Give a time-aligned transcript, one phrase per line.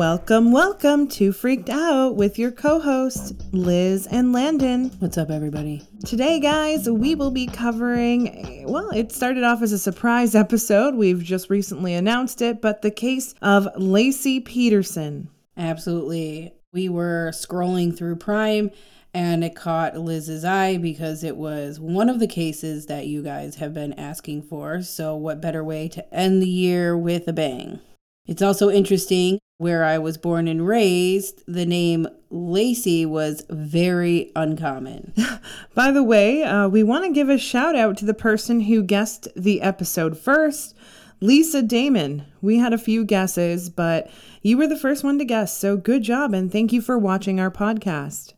[0.00, 4.88] Welcome, welcome to Freaked Out with your co hosts, Liz and Landon.
[4.98, 5.86] What's up, everybody?
[6.06, 10.94] Today, guys, we will be covering, well, it started off as a surprise episode.
[10.94, 15.28] We've just recently announced it, but the case of Laci Peterson.
[15.58, 16.54] Absolutely.
[16.72, 18.70] We were scrolling through Prime
[19.12, 23.56] and it caught Liz's eye because it was one of the cases that you guys
[23.56, 24.80] have been asking for.
[24.80, 27.80] So, what better way to end the year with a bang?
[28.26, 35.12] It's also interesting where I was born and raised, the name Laci was very uncommon.
[35.74, 38.82] By the way, uh, we want to give a shout out to the person who
[38.82, 40.74] guessed the episode first,
[41.20, 42.24] Lisa Damon.
[42.40, 44.10] We had a few guesses, but
[44.40, 47.38] you were the first one to guess, so good job and thank you for watching
[47.38, 48.32] our podcast.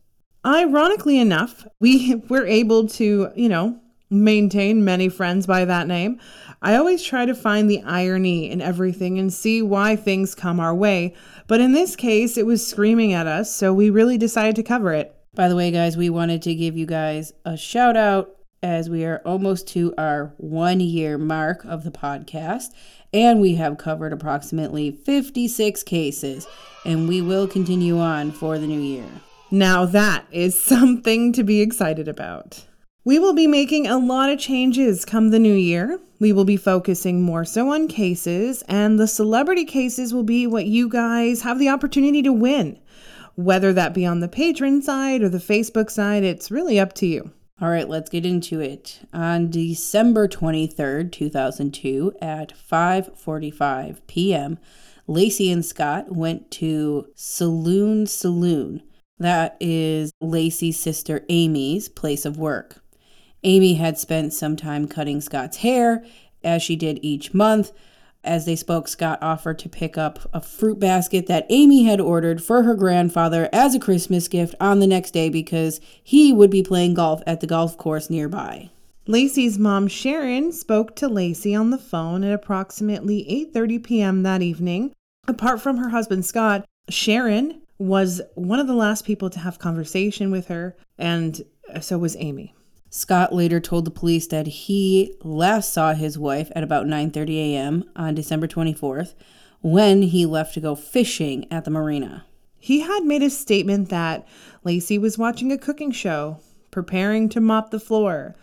[0.44, 3.78] Ironically enough, we were able to, you know,
[4.12, 6.20] maintain many friends by that name.
[6.60, 10.74] I always try to find the irony in everything and see why things come our
[10.74, 11.14] way,
[11.48, 14.92] but in this case, it was screaming at us, so we really decided to cover
[14.92, 15.14] it.
[15.34, 19.04] By the way, guys, we wanted to give you guys a shout out as we
[19.04, 22.66] are almost to our one year mark of the podcast,
[23.12, 26.46] and we have covered approximately 56 cases,
[26.84, 29.08] and we will continue on for the new year.
[29.50, 32.64] Now, that is something to be excited about.
[33.04, 35.98] We will be making a lot of changes come the new year.
[36.20, 40.66] We will be focusing more so on cases, and the celebrity cases will be what
[40.66, 42.78] you guys have the opportunity to win.
[43.34, 47.06] Whether that be on the Patreon side or the Facebook side, it's really up to
[47.06, 47.32] you.
[47.60, 49.00] All right, let's get into it.
[49.12, 54.58] On December 23rd, 2002 at 5:45 p.m.,
[55.08, 58.82] Laci and Scott went to Saloon Saloon
[59.22, 62.81] that is Laci's sister Amy's place of work.
[63.44, 66.04] Amy had spent some time cutting Scott's hair,
[66.44, 67.72] as she did each month.
[68.24, 72.42] As they spoke, Scott offered to pick up a fruit basket that Amy had ordered
[72.42, 76.62] for her grandfather as a Christmas gift on the next day because he would be
[76.62, 78.70] playing golf at the golf course nearby.
[79.08, 84.22] Laci's mom Sharon spoke to Laci on the phone at approximately 8:30 p.m.
[84.22, 84.92] that evening.
[85.26, 90.30] Apart from her husband Scott, Sharon was one of the last people to have conversation
[90.30, 91.42] with her, and
[91.80, 92.54] so was Amy.
[92.94, 97.84] Scott later told the police that he last saw his wife at about 9:30 a.m.
[97.96, 99.14] on December 24th
[99.62, 102.26] when he left to go fishing at the marina.
[102.58, 104.28] He had made a statement that
[104.62, 108.36] Laci was watching a cooking show, preparing to mop the floor,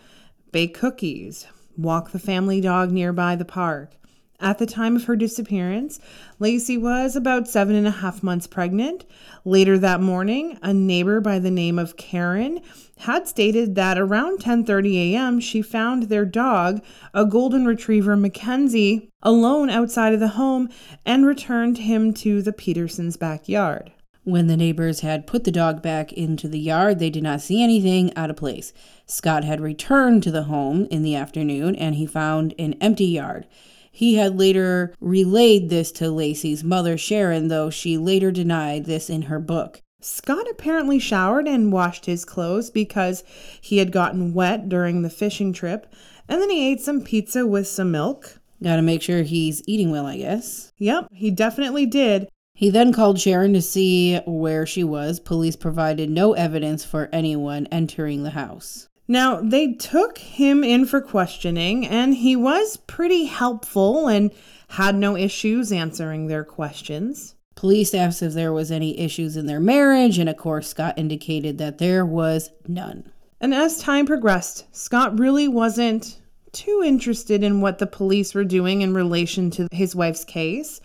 [0.50, 1.46] bake cookies,
[1.76, 3.94] walk the family dog nearby the park,
[4.40, 6.00] at the time of her disappearance,
[6.40, 9.04] Laci was about seven and a half months pregnant.
[9.44, 12.60] Later that morning, a neighbor by the name of Karen
[12.98, 15.40] had stated that around 10:30 a.m.
[15.40, 16.82] she found their dog,
[17.14, 20.68] a golden retriever Mackenzie, alone outside of the home
[21.06, 23.92] and returned him to the Petersons' backyard.
[24.24, 27.62] When the neighbors had put the dog back into the yard, they did not see
[27.62, 28.74] anything out of place.
[29.06, 33.46] Scott had returned to the home in the afternoon and he found an empty yard.
[33.90, 39.22] He had later relayed this to Laci's mother, Sharon, though she later denied this in
[39.22, 39.82] her book.
[40.00, 43.22] Scott apparently showered and washed his clothes because
[43.60, 45.92] he had gotten wet during the fishing trip,
[46.28, 48.40] and then he ate some pizza with some milk.
[48.62, 50.72] Gotta make sure he's eating well, I guess.
[50.78, 52.28] Yep, he definitely did.
[52.54, 55.18] He then called Sharon to see where she was.
[55.18, 58.89] Police provided no evidence for anyone entering the house.
[59.10, 64.30] Now, they took him in for questioning, and he was pretty helpful and
[64.68, 67.34] had no issues answering their questions.
[67.56, 71.58] Police asked if there was any issues in their marriage, and of course, Scott indicated
[71.58, 73.10] that there was none.
[73.40, 76.20] And as time progressed, Scott really wasn't
[76.52, 80.80] too interested in what the police were doing in relation to his wife's case.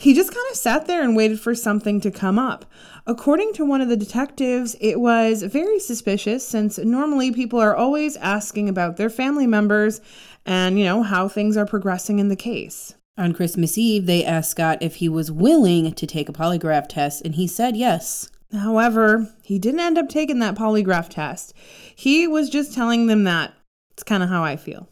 [0.00, 2.64] He just kind of sat there and waited for something to come up.
[3.04, 8.16] According to one of the detectives, it was very suspicious since normally people are always
[8.18, 10.00] asking about their family members
[10.46, 12.94] and, you know, how things are progressing in the case.
[13.16, 17.22] On Christmas Eve, they asked Scott if he was willing to take a polygraph test,
[17.24, 18.30] and he said yes.
[18.52, 21.52] However, he didn't end up taking that polygraph test.
[21.96, 23.52] He was just telling them that.
[23.90, 24.88] It's kind of how I feel.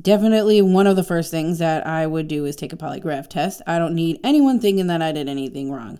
[0.00, 3.60] Definitely one of the first things that I would do is take a polygraph test.
[3.66, 5.98] I don't need anyone thinking that I did anything wrong,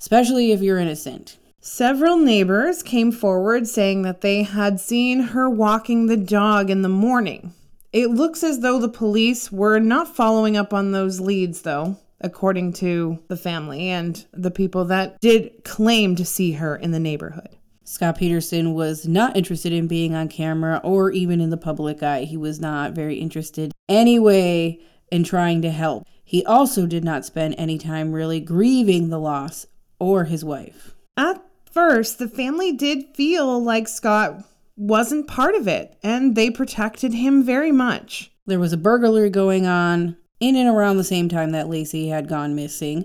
[0.00, 1.36] especially if you're innocent.
[1.60, 6.88] Several neighbors came forward saying that they had seen her walking the dog in the
[6.88, 7.52] morning.
[7.92, 12.74] It looks as though the police were not following up on those leads, though, according
[12.74, 17.50] to the family and the people that did claim to see her in the neighborhood.
[17.84, 22.24] Scott Peterson was not interested in being on camera or even in the public eye.
[22.24, 24.80] He was not very interested anyway
[25.12, 26.06] in trying to help.
[26.24, 29.66] He also did not spend any time really grieving the loss
[29.98, 30.94] or his wife.
[31.16, 34.42] At first, the family did feel like Scott
[34.76, 38.32] wasn't part of it, and they protected him very much.
[38.46, 42.28] There was a burglary going on in and around the same time that Laci had
[42.28, 43.04] gone missing.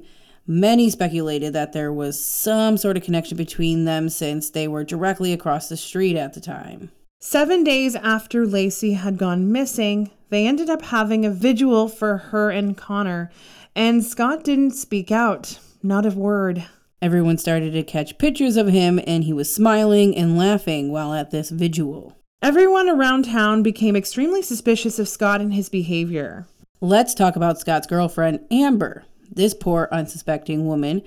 [0.52, 5.32] Many speculated that there was some sort of connection between them since they were directly
[5.32, 6.90] across the street at the time.
[7.20, 12.50] Seven days after Laci had gone missing, they ended up having a vigil for her
[12.50, 13.30] and Conner,
[13.76, 16.66] and Scott didn't speak out, not a word.
[17.00, 21.30] Everyone started to catch pictures of him, and he was smiling and laughing while at
[21.30, 22.18] this vigil.
[22.42, 26.48] Everyone around town became extremely suspicious of Scott and his behavior.
[26.82, 29.04] Let's talk about Scott's girlfriend, Amber.
[29.32, 31.02] This poor, unsuspecting woman.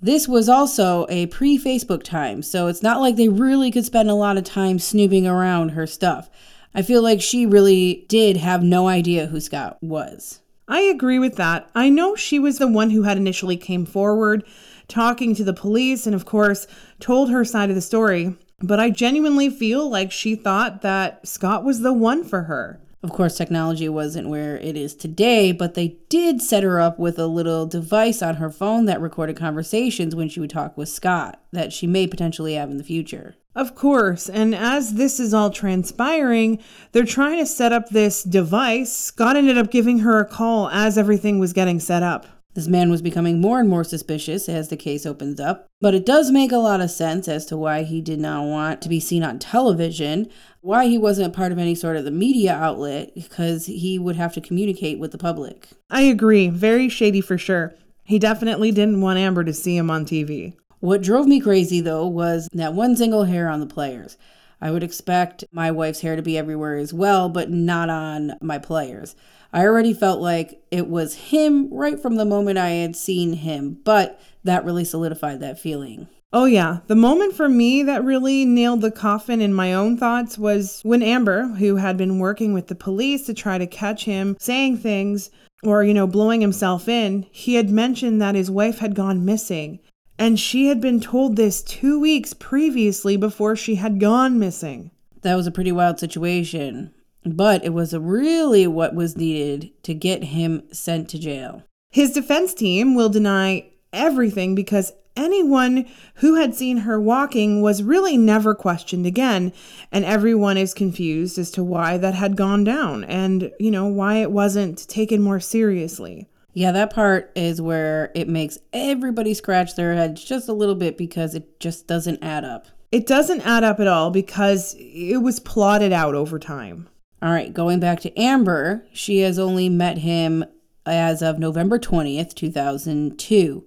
[0.00, 4.10] This was also a pre Facebook time, so it's not like they really could spend
[4.10, 6.28] a lot of time snooping around her stuff.
[6.74, 10.40] I feel like she really did have no idea who Scott was.
[10.66, 11.70] I agree with that.
[11.74, 14.44] I know she was the one who had initially came forward
[14.88, 16.66] talking to the police and of course
[17.00, 21.64] told her side of the story, but I genuinely feel like she thought that Scott
[21.64, 22.80] was the one for her.
[23.02, 27.18] Of course, technology wasn't where it is today, but they did set her up with
[27.18, 31.42] a little device on her phone that recorded conversations when she would talk with Scott
[31.50, 33.34] that she may potentially have in the future.
[33.56, 36.60] Of course, and as this is all transpiring,
[36.92, 38.92] they're trying to set up this device.
[38.92, 42.26] Scott ended up giving her a call as everything was getting set up.
[42.54, 46.04] This man was becoming more and more suspicious as the case opens up, but it
[46.04, 49.00] does make a lot of sense as to why he did not want to be
[49.00, 50.28] seen on television,
[50.60, 54.34] why he wasn't part of any sort of the media outlet, because he would have
[54.34, 55.68] to communicate with the public.
[55.88, 56.48] I agree.
[56.48, 57.74] Very shady for sure.
[58.04, 60.54] He definitely didn't want Amber to see him on TV.
[60.80, 64.18] What drove me crazy, though, was that one single hair on the players.
[64.62, 68.58] I would expect my wife's hair to be everywhere as well, but not on my
[68.58, 69.16] players.
[69.52, 73.80] I already felt like it was him right from the moment I had seen him,
[73.84, 76.06] but that really solidified that feeling.
[76.32, 76.78] Oh, yeah.
[76.86, 81.02] The moment for me that really nailed the coffin in my own thoughts was when
[81.02, 85.30] Amber, who had been working with the police to try to catch him saying things
[85.64, 89.80] or, you know, blowing himself in, he had mentioned that his wife had gone missing.
[90.22, 94.90] And she had been told this two weeks previously before she had gone missing.
[95.22, 96.92] That was a pretty wild situation
[97.24, 101.62] but it was really what was needed to get him sent to jail.
[101.90, 105.86] His defense team will deny everything because anyone
[106.16, 109.52] who had seen her walking was really never questioned again,
[109.90, 114.16] and everyone is confused as to why that had gone down and, you know, why
[114.16, 116.28] it wasn't taken more seriously.
[116.54, 120.98] Yeah, that part is where it makes everybody scratch their heads just a little bit
[120.98, 122.66] because it just doesn't add up.
[122.90, 126.88] It doesn't add up at all because it was plotted out over time.
[127.22, 130.44] All right, going back to Amber, she has only met him
[130.84, 133.64] as of November 20th, 2002.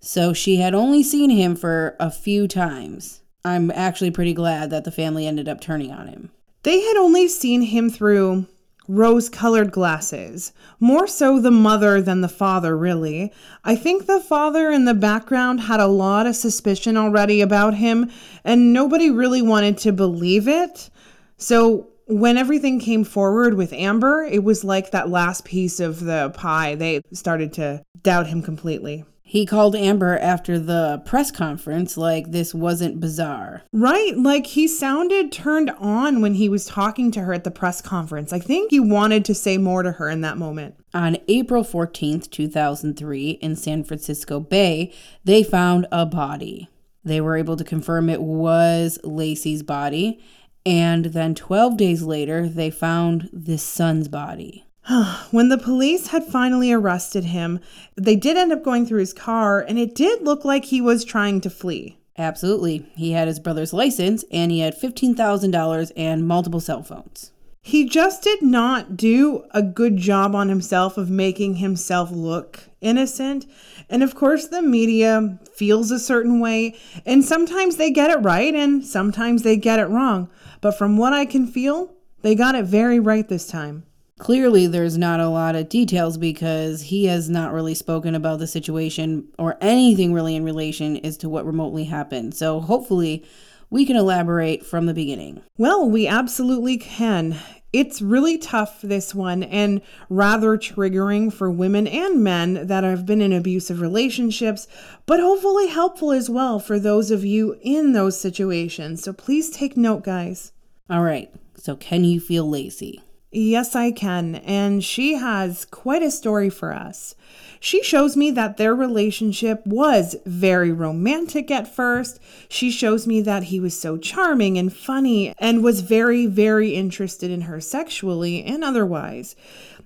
[0.00, 3.20] So she had only seen him for a few times.
[3.44, 6.30] I'm actually pretty glad that the family ended up turning on him.
[6.64, 8.46] They had only seen him through
[8.88, 10.52] rose colored glasses.
[10.80, 13.32] More so the mother than the father, really.
[13.64, 18.10] I think the father in the background had a lot of suspicion already about him,
[18.44, 20.90] and nobody really wanted to believe it.
[21.36, 26.30] So when everything came forward with Amber, it was like that last piece of the
[26.30, 26.76] pie.
[26.76, 29.04] They started to doubt him completely.
[29.28, 33.64] He called Amber after the press conference like this wasn't bizarre.
[33.72, 34.16] Right.
[34.16, 38.32] Like he sounded turned on when he was talking to her at the press conference.
[38.32, 40.76] I think he wanted to say more to her in that moment.
[40.94, 46.68] On April 14th, 2003, in San Francisco Bay, they found a body.
[47.04, 50.22] They were able to confirm it was Laci's body
[50.66, 54.65] and then 12 days later, they found this son's body.
[55.30, 57.60] when the police had finally arrested him,
[57.96, 61.04] they did end up going through his car, and it did look like he was
[61.04, 61.98] trying to flee.
[62.18, 62.86] Absolutely.
[62.96, 67.32] He had his brother's license and he had $15,000 and multiple cell phones.
[67.60, 73.44] He just did not do a good job on himself of making himself look innocent.
[73.90, 78.54] And of course, the media feels a certain way, and sometimes they get it right
[78.54, 80.30] and sometimes they get it wrong.
[80.60, 83.85] But from what I can feel, they got it very right this time.
[84.18, 88.46] Clearly, there's not a lot of details because he has not really spoken about the
[88.46, 92.34] situation or anything really in relation as to what remotely happened.
[92.34, 93.26] So, hopefully,
[93.68, 95.42] we can elaborate from the beginning.
[95.58, 97.36] Well, we absolutely can.
[97.74, 103.20] It's really tough, this one, and rather triggering for women and men that have been
[103.20, 104.66] in abusive relationships,
[105.04, 109.02] but hopefully helpful as well for those of you in those situations.
[109.02, 110.52] So please take note, guys.
[110.88, 113.00] All right, so can you feel Laci?
[113.38, 114.36] Yes, I can.
[114.36, 117.14] And she has quite a story for us.
[117.60, 122.18] She shows me that their relationship was very romantic at first.
[122.48, 127.30] She shows me that he was so charming and funny and was very, very interested
[127.30, 129.36] in her sexually and otherwise.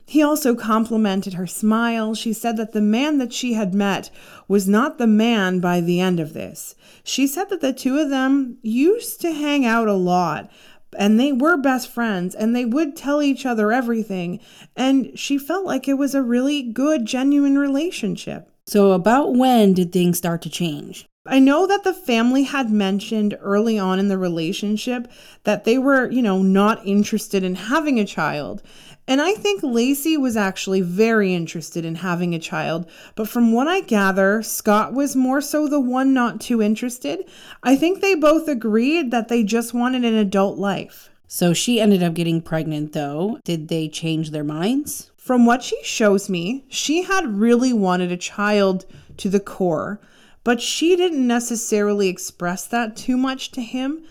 [0.06, 2.14] He also complimented her smile.
[2.14, 4.10] She said that the man that she had met
[4.46, 6.76] was not the man by the end of this.
[7.02, 10.50] She said that the two of them used to hang out a lot,
[10.98, 14.40] and they were best friends and they would tell each other everything.
[14.76, 18.50] And she felt like it was a really good, genuine relationship.
[18.66, 21.06] So, about when did things start to change?
[21.26, 25.10] I know that the family had mentioned early on in the relationship
[25.44, 28.62] that they were, you know, not interested in having a child.
[29.10, 33.66] And I think Laci was actually very interested in having a child, but from what
[33.66, 37.28] I gather, Scott was more so the one not too interested.
[37.64, 41.10] I think they both agreed that they just wanted an adult life.
[41.26, 43.40] So she ended up getting pregnant, though.
[43.42, 45.10] Did they change their minds?
[45.16, 48.86] From what she shows me, she had really wanted a child
[49.16, 50.00] to the core,
[50.44, 54.04] but she didn't necessarily express that too much to him.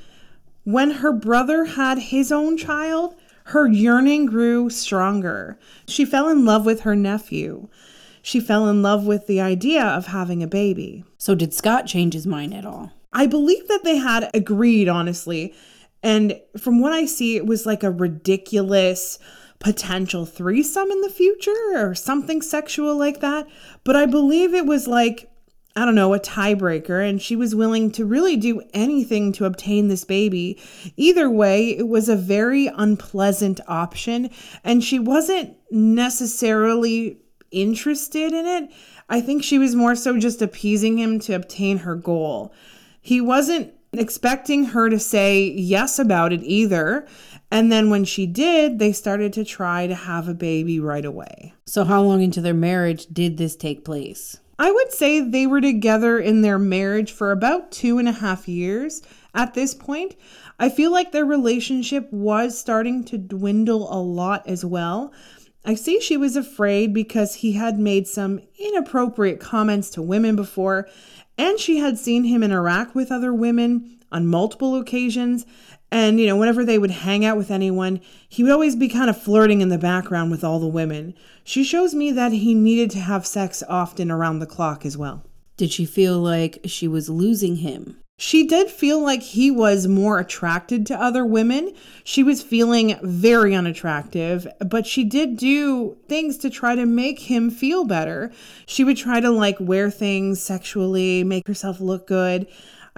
[0.66, 3.16] When her brother had his own child,
[3.50, 5.58] her yearning grew stronger.
[5.88, 7.68] She fell in love with her nephew.
[8.22, 11.04] She fell in love with the idea of having a baby.
[11.18, 12.92] So, did Scott change his mind at all?
[13.12, 15.56] I believe that they had agreed, honestly.
[16.04, 19.18] And from what I see, it was like a ridiculous
[19.58, 23.48] potential threesome in the future or something sexual like that.
[23.84, 25.30] But I believe it was like
[25.76, 29.88] I don't know, a tiebreaker, and she was willing to really do anything to obtain
[29.88, 30.60] this baby.
[30.98, 34.30] Either way, it was a very unpleasant option,
[34.64, 37.20] and she wasn't necessarily
[37.52, 38.72] interested in it.
[39.10, 42.54] I think she was more so just appeasing him to obtain her goal.
[43.02, 47.08] He wasn't expecting her to say yes about it either.
[47.52, 51.54] And then when she did, they started to try to have a baby right away.
[51.66, 54.40] So, how long into their marriage did this take place?
[54.62, 58.46] I would say they were together in their marriage for about two and a half
[58.46, 59.02] years
[59.34, 60.16] at this point.
[60.60, 65.14] I feel like their relationship was starting to dwindle a lot as well.
[65.64, 70.90] I see she was afraid because he had made some inappropriate comments to women before,
[71.38, 75.46] and she had seen him interact with other women on multiple occasions.
[75.92, 79.10] And, you know, whenever they would hang out with anyone, he would always be kind
[79.10, 81.16] of flirting in the background with all the women.
[81.44, 85.24] She shows me that he needed to have sex often around the clock as well.
[85.58, 87.98] Did she feel like she was losing him?
[88.22, 91.74] She did feel like he was more attracted to other women.
[92.04, 97.50] She was feeling very unattractive, but she did do things to try to make him
[97.50, 98.30] feel better.
[98.66, 102.46] She would try to like wear things sexually, make herself look good.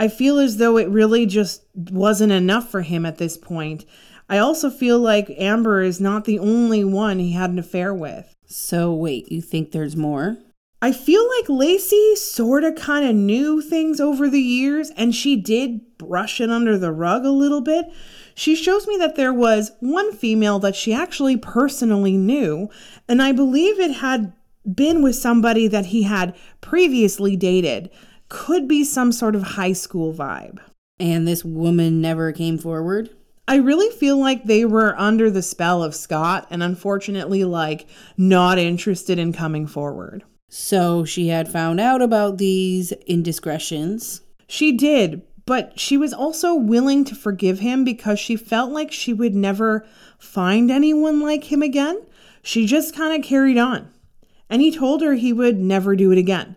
[0.01, 3.85] I feel as though it really just wasn't enough for him at this point.
[4.27, 8.33] I also feel like Amber is not the only one he had an affair with.
[8.47, 10.39] So, wait, you think there's more?
[10.81, 15.35] I feel like Laci sort of kind of knew things over the years, and she
[15.35, 17.85] did brush it under the rug a little bit.
[18.33, 22.71] She shows me that there was one female that she actually personally knew,
[23.07, 24.33] and I believe it had
[24.65, 27.91] been with somebody that he had previously dated
[28.31, 30.59] could be some sort of high school vibe.
[30.99, 33.09] And this woman never came forward?
[33.45, 38.57] I really feel like they were under the spell of Scott and unfortunately, like, not
[38.57, 40.23] interested in coming forward.
[40.47, 44.21] So she had found out about these indiscretions.
[44.47, 49.11] She did, but she was also willing to forgive him because she felt like she
[49.11, 49.85] would never
[50.17, 52.01] find anyone like him again.
[52.43, 53.89] She just kind of carried on.
[54.49, 56.55] And he told her he would never do it again.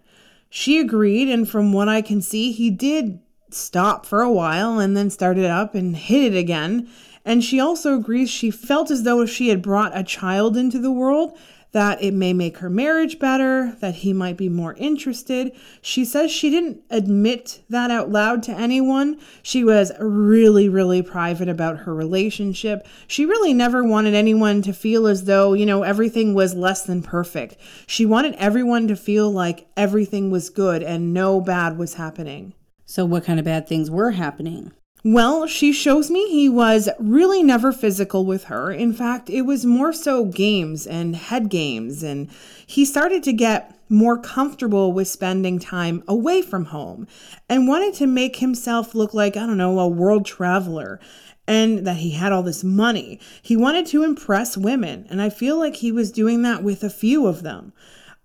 [0.56, 3.18] She agreed, and from what I can see, he did
[3.50, 6.88] stop for a while and then started up and hit it again.
[7.24, 10.78] And she also agrees she felt as though if she had brought a child into
[10.78, 11.36] the world,
[11.74, 15.50] that it may make her marriage better, that he might be more interested.
[15.82, 19.18] She says she didn't admit that out loud to anyone.
[19.42, 22.86] She was really, really private about her relationship.
[23.08, 27.02] She really never wanted anyone to feel as though, you know, everything was less than
[27.02, 27.56] perfect.
[27.88, 32.54] She wanted everyone to feel like everything was good and no bad was happening.
[32.86, 34.70] So, what kind of bad things were happening?
[35.06, 38.72] Well, she shows me he was really never physical with her.
[38.72, 42.30] In fact, it was more so games and head games, and
[42.66, 47.06] he started to get more comfortable with spending time away from home
[47.50, 50.98] and wanted to make himself look like, I don't know, a world traveler
[51.46, 53.20] and that he had all this money.
[53.42, 56.88] He wanted to impress women, and I feel like he was doing that with a
[56.88, 57.74] few of them.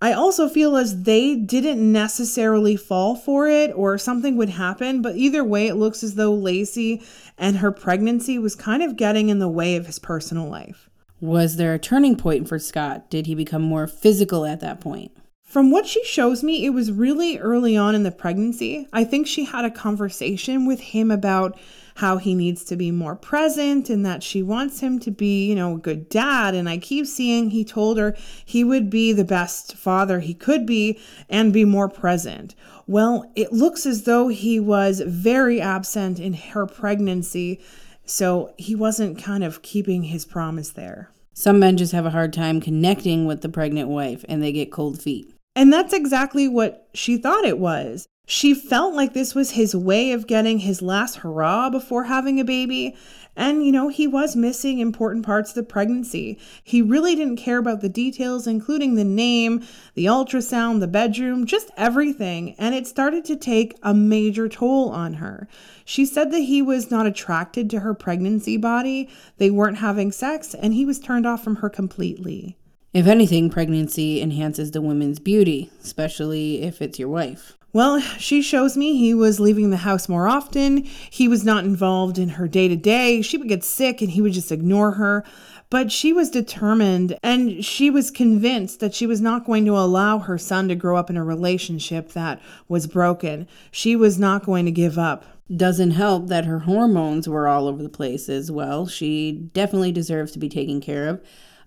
[0.01, 5.18] I also feel as they didn't necessarily fall for it or something would happen, but
[5.18, 7.03] either way, it looks as though Laci
[7.38, 10.89] and her pregnancy was kind of getting in the way of his personal life.
[11.20, 13.10] Was there a turning point for Scott?
[13.10, 15.12] Did he become more physical at that point?
[15.44, 18.88] From what she shows me, it was really early on in the pregnancy.
[18.94, 21.60] I think she had a conversation with him about
[22.00, 25.53] how he needs to be more present and that she wants him to be, you
[25.53, 26.56] know, a good dad.
[26.56, 28.15] And I keep seeing he told her
[28.46, 30.98] he would be the best father he could be
[31.29, 32.56] and be more present.
[32.88, 37.60] Well, it looks as though he was very absent in her pregnancy.
[38.06, 41.12] So he wasn't kind of keeping his promise there.
[41.34, 44.72] Some men just have a hard time connecting with the pregnant wife and they get
[44.72, 45.36] cold feet.
[45.53, 48.08] And that's exactly what she thought it was.
[48.32, 52.46] She felt like this was his way of getting his last hurrah before having a
[52.46, 52.96] baby.
[53.36, 56.38] And, you know, he was missing important parts of the pregnancy.
[56.64, 61.72] He really didn't care about the details, including the name, the ultrasound, the bedroom, just
[61.76, 62.54] everything.
[62.60, 65.48] And it started to take a major toll on her.
[65.84, 69.10] She said that he was not attracted to her pregnancy body,
[69.40, 72.58] they weren't having sex, and he was turned off from her completely.
[72.94, 77.56] If anything, pregnancy enhances the woman's beauty, especially if it's your wife.
[77.72, 80.84] Well, she shows me he was leaving the house more often.
[80.84, 83.22] He was not involved in her day to day.
[83.22, 85.24] She would get sick and he would just ignore her.
[85.70, 90.18] But she was determined and she was convinced that she was not going to allow
[90.18, 93.48] her son to grow up in a relationship that was broken.
[93.70, 95.26] She was not going to give up.
[95.56, 98.88] Doesn't help that her hormones were all over the place as well.
[98.88, 101.24] She definitely deserves to be taken care of.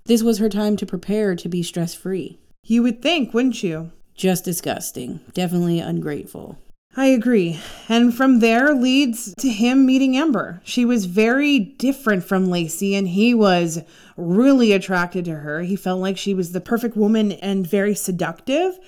[0.07, 2.41] This was her time to prepare to be stress free.
[2.65, 3.93] You would think, wouldn't you?
[4.15, 5.21] Just disgusting.
[5.33, 6.59] Definitely ungrateful.
[6.95, 7.59] I agree.
[7.89, 10.61] And from there leads to him meeting Amber.
[10.63, 13.83] She was very different from Laci, and he was
[14.19, 15.63] really attracted to her.
[15.63, 18.79] He felt like she was the perfect woman and very seductive.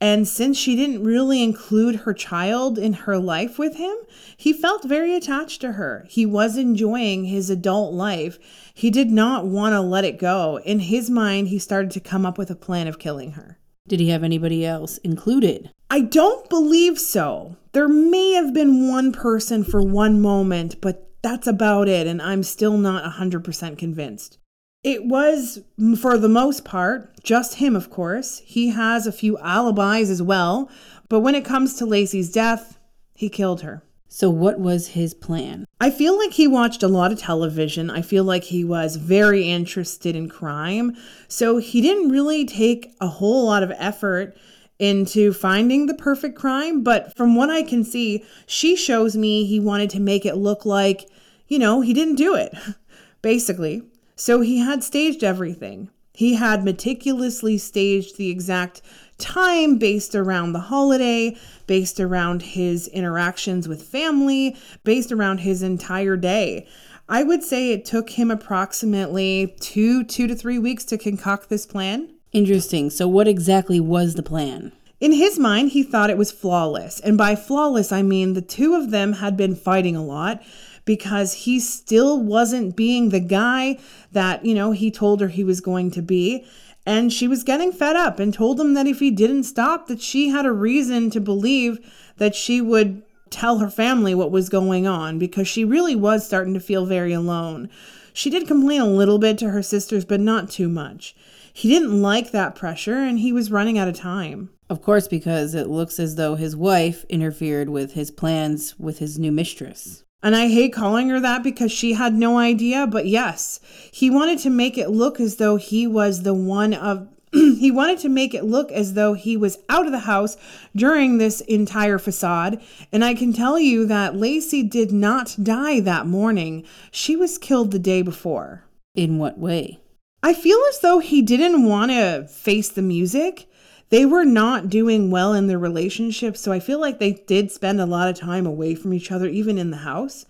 [0.00, 3.94] And since she didn't really include her child in her life with him,
[4.36, 6.04] he felt very attached to her.
[6.08, 8.40] He was enjoying his adult life.
[8.74, 10.58] He did not want to let it go.
[10.64, 13.58] In his mind, he started to come up with a plan of killing her.
[13.92, 15.70] Did he have anybody else included?
[15.90, 17.58] I don't believe so.
[17.72, 22.42] There may have been one person for one moment, but that's about it, and I'm
[22.42, 24.38] still not 100% convinced.
[24.82, 25.60] It was,
[26.00, 28.40] for the most part, just him, of course.
[28.46, 30.70] He has a few alibis as well,
[31.10, 32.78] but when it comes to Laci's death,
[33.12, 33.82] he killed her.
[34.14, 35.64] So, what was his plan?
[35.80, 37.88] I feel like he watched a lot of television.
[37.88, 40.94] I feel like he was very interested in crime.
[41.28, 44.36] So, he didn't really take a whole lot of effort
[44.78, 46.82] into finding the perfect crime.
[46.82, 50.66] But from what I can see, she shows me he wanted to make it look
[50.66, 51.08] like,
[51.48, 52.54] you know, he didn't do it,
[53.22, 53.82] basically.
[54.14, 55.88] So, he had staged everything.
[56.12, 58.82] He had meticulously staged the exact
[59.22, 66.16] time based around the holiday, based around his interactions with family, based around his entire
[66.16, 66.66] day.
[67.08, 71.64] I would say it took him approximately two, two to three weeks to concoct this
[71.64, 72.10] plan.
[72.32, 72.90] Interesting.
[72.90, 74.72] So, what exactly was the plan?
[75.00, 77.00] In his mind, he thought it was flawless.
[77.00, 80.42] And by flawless, I mean the two of them had been fighting a lot
[80.84, 83.78] because he still wasn't being the guy
[84.12, 86.46] that, you know, he told her he was going to be.
[86.84, 90.00] And she was getting fed up and told him that if he didn't stop, that
[90.00, 91.78] she had a reason to believe
[92.16, 96.54] that she would tell her family what was going on because she really was starting
[96.54, 97.68] to feel very alone.
[98.12, 101.16] She did complain a little bit to her sisters, but not too much.
[101.52, 104.50] He didn't like that pressure and he was running out of time.
[104.68, 109.18] Of course, because it looks as though his wife interfered with his plans with his
[109.18, 110.04] new mistress.
[110.22, 113.58] And I hate calling her that because she had no idea, but yes,
[113.90, 117.98] he wanted to make it look as though he was the one of he wanted
[117.98, 120.36] to make it look as though he was out of the house
[120.76, 122.60] during this entire facade.
[122.92, 126.64] And I can tell you that Laci did not die that morning.
[126.90, 128.64] She was killed the day before.
[128.94, 129.80] In what way?
[130.22, 133.48] I feel as though he didn't want to face the music
[133.92, 136.34] they were not doing well in their relationship.
[136.34, 139.28] So I feel like they did spend a lot of time away from each other,
[139.28, 140.24] even in the house.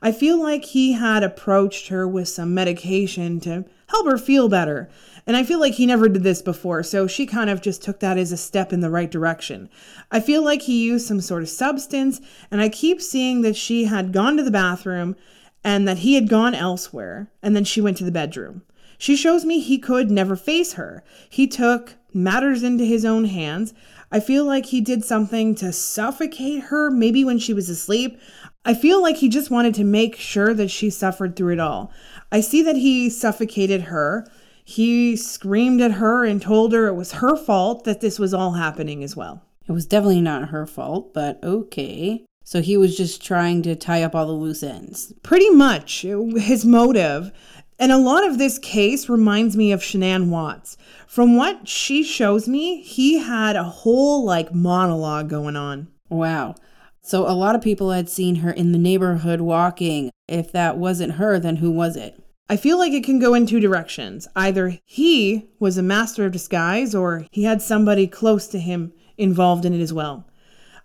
[0.00, 4.88] I feel like he had approached her with some medication to help her feel better.
[5.26, 7.98] And I feel like he never did this before, so she kind of just took
[7.98, 9.68] that as a step in the right direction.
[10.12, 12.20] I feel like he used some sort of substance,
[12.52, 15.16] and I keep seeing that she had gone to the bathroom
[15.64, 18.62] and that he had gone elsewhere, and then she went to the bedroom.
[18.96, 21.02] She shows me he could never face her.
[21.28, 23.74] He took matters into his own hands.
[24.10, 28.18] I feel like he did something to suffocate her, maybe when she was asleep.
[28.64, 31.92] I feel like he just wanted to make sure that she suffered through it all.
[32.32, 34.26] I see that he suffocated her.
[34.64, 38.52] He screamed at her and told her it was her fault that this was all
[38.52, 39.42] happening as well.
[39.66, 42.24] It was definitely not her fault, but okay.
[42.44, 45.12] So he was just trying to tie up all the loose ends.
[45.22, 46.00] Pretty much.
[46.00, 47.30] His motive
[47.78, 50.76] And a lot of this case reminds me of Shanann Watts.
[51.06, 55.88] From what she shows me, he had a whole like monologue going on.
[56.08, 56.56] Wow.
[57.02, 60.10] So a lot of people had seen her in the neighborhood walking.
[60.26, 62.22] If that wasn't her, then who was it?
[62.50, 64.26] I feel like it can go in two directions.
[64.34, 69.64] Either he was a master of disguise or he had somebody close to him involved
[69.64, 70.26] in it as well.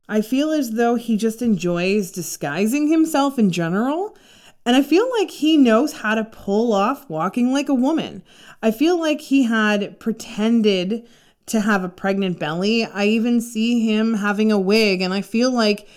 [0.08, 4.16] I feel as though he just enjoys disguising himself in general.
[4.66, 8.24] And I feel like he knows how to pull off walking like a woman.
[8.62, 11.08] I feel like he had pretended
[11.48, 12.86] to have a pregnant belly.
[12.86, 15.88] I even see him having a wig, and I feel like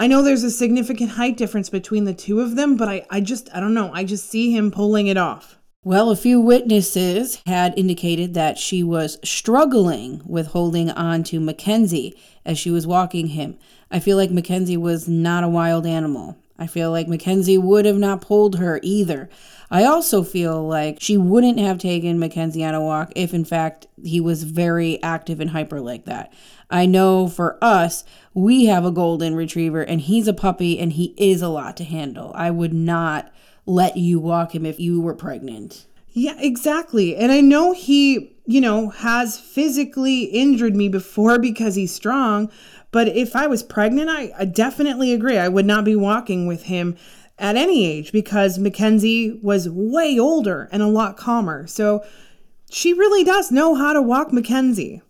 [0.00, 3.20] I know there's a significant height difference between the two of them, but I, I
[3.20, 5.58] just, I don't know, I just see him pulling it off.
[5.84, 12.16] Well, a few witnesses had indicated that she was struggling with holding on to Mackenzie
[12.44, 13.58] as she was walking him.
[13.90, 16.36] I feel like Mackenzie was not a wild animal.
[16.58, 19.28] I feel like Mackenzie would have not pulled her either.
[19.70, 23.86] I also feel like she wouldn't have taken Mackenzie on a walk if, in fact,
[24.02, 26.32] he was very active and hyper like that.
[26.70, 31.14] I know for us, we have a golden retriever and he's a puppy and he
[31.16, 32.32] is a lot to handle.
[32.34, 33.32] I would not
[33.66, 35.86] let you walk him if you were pregnant.
[36.12, 37.14] Yeah, exactly.
[37.16, 42.50] And I know he, you know, has physically injured me before because he's strong.
[42.90, 45.36] But if I was pregnant, I, I definitely agree.
[45.36, 46.96] I would not be walking with him
[47.38, 51.66] at any age because Mackenzie was way older and a lot calmer.
[51.66, 52.04] So
[52.70, 55.02] she really does know how to walk Mackenzie.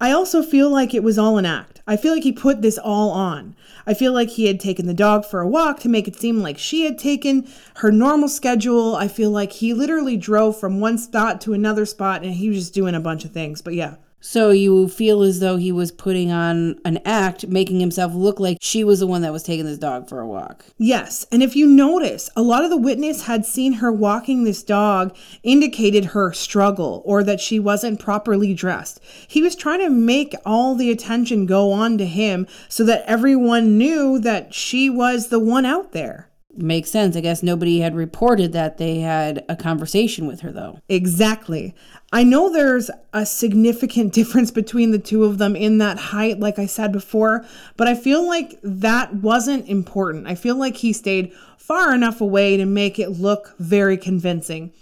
[0.00, 1.80] I also feel like it was all an act.
[1.86, 3.54] I feel like he put this all on.
[3.86, 6.40] I feel like he had taken the dog for a walk to make it seem
[6.40, 8.96] like she had taken her normal schedule.
[8.96, 12.58] I feel like he literally drove from one spot to another spot and he was
[12.58, 13.62] just doing a bunch of things.
[13.62, 18.14] But yeah, so you feel as though he was putting on an act, making himself
[18.14, 20.64] look like she was the one that was taking this dog for a walk.
[20.78, 21.26] Yes.
[21.32, 25.14] And if you notice, a lot of the witness had seen her walking this dog
[25.42, 29.00] indicated her struggle or that she wasn't properly dressed.
[29.26, 33.76] He was trying to make all the attention go on to him so that everyone
[33.76, 36.28] knew that she was the one out there.
[36.54, 37.16] Makes sense.
[37.16, 40.80] I guess nobody had reported that they had a conversation with her, though.
[40.88, 41.74] Exactly.
[42.12, 46.58] I know there's a significant difference between the two of them in that height, like
[46.58, 47.46] I said before,
[47.78, 50.26] but I feel like that wasn't important.
[50.26, 54.72] I feel like he stayed far enough away to make it look very convincing.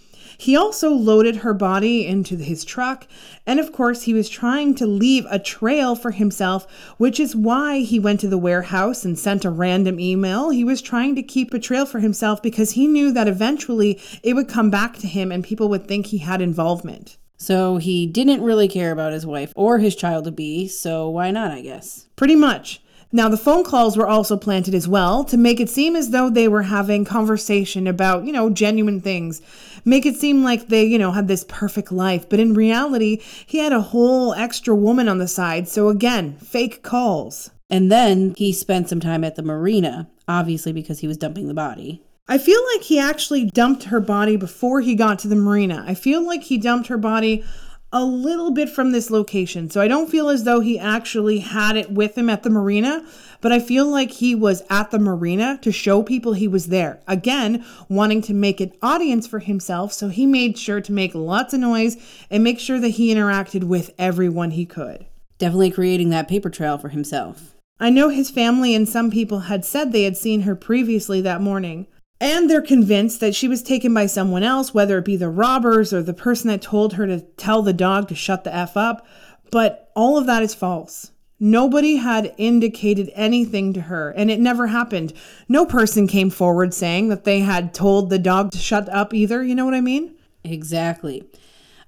[0.40, 3.06] He also loaded her body into his truck,
[3.46, 7.80] and of course, he was trying to leave a trail for himself, which is why
[7.80, 10.48] he went to the warehouse and sent a random email.
[10.48, 14.32] He was trying to keep a trail for himself because he knew that eventually it
[14.32, 17.18] would come back to him and people would think he had involvement.
[17.36, 21.30] So he didn't really care about his wife or his child to be, so why
[21.30, 22.06] not, I guess?
[22.16, 22.80] Pretty much.
[23.12, 26.30] Now, the phone calls were also planted as well to make it seem as though
[26.30, 29.42] they were having conversation about, you know, genuine things.
[29.84, 32.28] Make it seem like they, you know, had this perfect life.
[32.28, 35.66] But in reality, he had a whole extra woman on the side.
[35.66, 37.50] So again, fake calls.
[37.68, 41.54] And then he spent some time at the marina, obviously because he was dumping the
[41.54, 42.02] body.
[42.28, 45.84] I feel like he actually dumped her body before he got to the marina.
[45.84, 47.44] I feel like he dumped her body
[47.92, 49.68] a little bit from this location.
[49.68, 53.04] So I don't feel as though he actually had it with him at the marina,
[53.40, 57.00] but I feel like he was at the marina to show people he was there.
[57.08, 61.52] Again, wanting to make an audience for himself, so he made sure to make lots
[61.52, 61.96] of noise
[62.30, 65.06] and make sure that he interacted with everyone he could.
[65.38, 67.56] Definitely creating that paper trail for himself.
[67.80, 71.40] I know his family and some people had said they had seen her previously that
[71.40, 71.86] morning.
[72.20, 75.92] And they're convinced that she was taken by someone else, whether it be the robbers
[75.92, 79.06] or the person that told her to tell the dog to shut the F up.
[79.50, 81.12] But all of that is false.
[81.42, 85.14] Nobody had indicated anything to her, and it never happened.
[85.48, 89.42] No person came forward saying that they had told the dog to shut up either.
[89.42, 90.14] You know what I mean?
[90.44, 91.24] Exactly.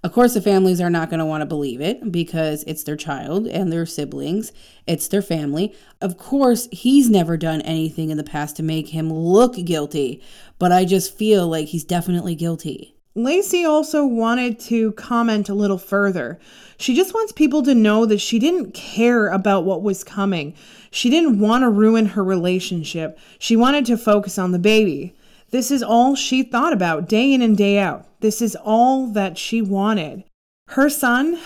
[0.05, 2.97] Of course, the families are not going to want to believe it because it's their
[2.97, 4.51] child and their siblings,
[4.85, 5.77] it's their family.
[6.01, 10.21] Of course, he's never done anything in the past to make him look guilty,
[10.59, 12.97] but I just feel like he's definitely guilty.
[13.15, 16.41] Laci also wanted to comment a little further.
[16.79, 20.55] She just wants people to know that she didn't care about what was coming.
[20.91, 23.19] She didn't want to ruin her relationship.
[23.39, 25.15] She wanted to focus on the baby.
[25.53, 28.07] This is all she thought about day in and day out.
[28.21, 30.25] This is all that she wanted.
[30.69, 31.39] Her son,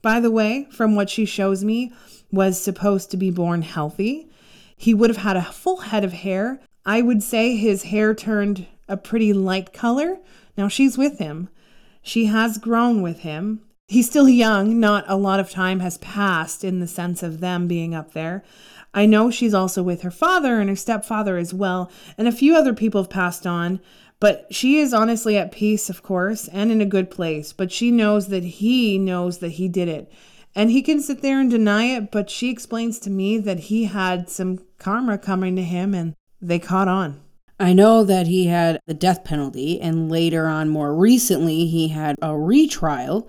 [0.00, 1.92] by the way, from what she shows me,
[2.30, 4.30] was supposed to be born healthy.
[4.76, 6.60] He would have had a full head of hair.
[6.86, 10.18] I would say his hair turned a pretty light color.
[10.56, 11.48] Now she's with him.
[12.00, 13.62] She has grown with him.
[13.88, 17.66] He's still young, not a lot of time has passed in the sense of them
[17.66, 18.44] being up there.
[18.98, 22.56] I know she's also with her father and her stepfather as well, and a few
[22.56, 23.78] other people have passed on,
[24.20, 27.52] But she is honestly at peace, of course, and in a good place.
[27.52, 30.10] But she knows that he knows that he did it.
[30.54, 33.84] And he can sit there and deny it, but she explains to me that he
[33.84, 37.20] had some karma coming to him and they caught on.
[37.60, 42.14] I know that he had the death penalty, and later on, more recently, he had
[42.22, 43.28] a retrial,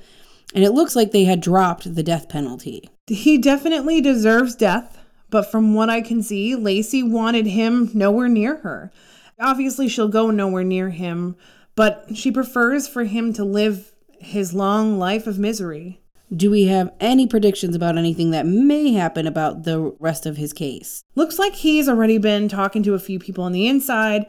[0.53, 2.89] and it looks like they had dropped the death penalty.
[3.07, 4.98] He definitely deserves death,
[5.29, 8.91] but from what I can see, Laci wanted him nowhere near her.
[9.39, 11.35] Obviously, she'll go nowhere near him,
[11.75, 16.01] but she prefers for him to live his long life of misery.
[16.35, 20.53] Do we have any predictions about anything that may happen about the rest of his
[20.53, 21.03] case?
[21.15, 24.27] Looks like he's already been talking to a few people on the inside.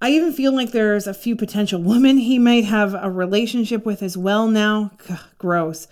[0.00, 4.02] I even feel like there's a few potential women he might have a relationship with
[4.02, 4.92] as well now.
[5.38, 5.88] Gross.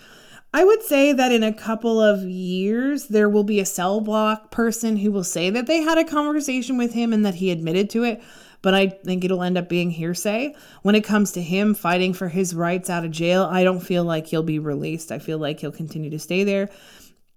[0.52, 4.50] I would say that in a couple of years, there will be a cell block
[4.50, 7.88] person who will say that they had a conversation with him and that he admitted
[7.90, 8.20] to it
[8.62, 10.54] but I think it'll end up being hearsay.
[10.82, 14.04] When it comes to him fighting for his rights out of jail, I don't feel
[14.04, 15.10] like he'll be released.
[15.10, 16.68] I feel like he'll continue to stay there.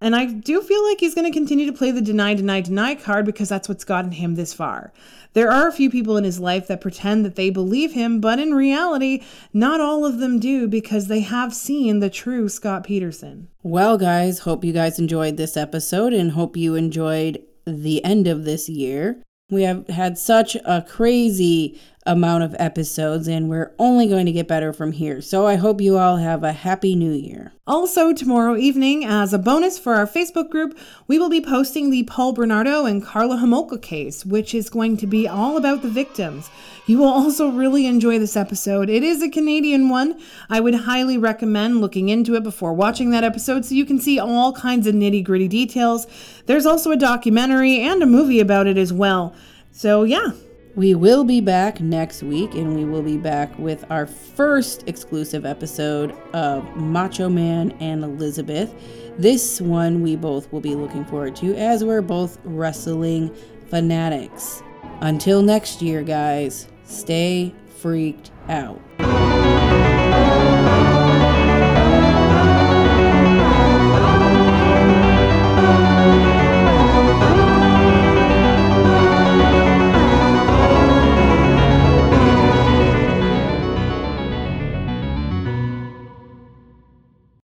[0.03, 2.93] And I do feel like he's going to continue to play the deny, deny, deny
[2.93, 4.91] card because that's what's gotten him this far.
[5.31, 8.37] There are a few people in his life that pretend that they believe him, but
[8.37, 13.47] in reality, not all of them do because they have seen the true Scott Peterson.
[13.63, 18.43] Well, guys, hope you guys enjoyed this episode and hope you enjoyed the end of
[18.43, 19.23] this year.
[19.49, 24.47] We have had such a crazy amount of episodes, and we're only going to get
[24.47, 25.21] better from here.
[25.21, 27.53] So I hope you all have a happy new year.
[27.65, 32.03] Also, tomorrow evening, as a bonus for our Facebook group, we will be posting the
[32.03, 36.49] Paul Bernardo and Karla Homolka case, which is going to be all about the victims.
[36.85, 38.89] You will also really enjoy this episode.
[38.89, 40.19] It is a Canadian one.
[40.49, 44.19] I would highly recommend looking into it before watching that episode so you can see
[44.19, 46.05] all kinds of nitty gritty details.
[46.45, 49.33] There's also a documentary and a movie about it as well.
[49.71, 50.31] So, yeah,
[50.75, 55.45] we will be back next week, and we will be back with our first exclusive
[55.45, 58.73] episode of Macho Man and Elizabeth.
[59.17, 63.33] This one we both will be looking forward to as we're both wrestling
[63.69, 64.63] fanatics.
[65.01, 68.81] Until next year, guys, stay freaked out.